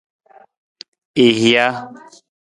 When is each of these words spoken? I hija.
I 1.25 1.27
hija. 1.39 1.69